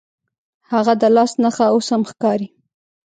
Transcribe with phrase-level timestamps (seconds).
[0.71, 2.47] هغه د لاس نښه اوس هم ښکاري.